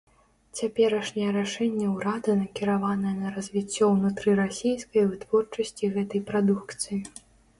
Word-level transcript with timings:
Цяперашняе 0.59 1.25
рашэнне 1.33 1.89
ўрада 1.95 2.31
накіраванае 2.39 3.13
на 3.19 3.33
развіццё 3.35 3.91
ўнутрырасійскай 3.95 5.03
вытворчасці 5.13 5.93
гэтай 5.99 6.21
прадукцыі. 6.31 6.99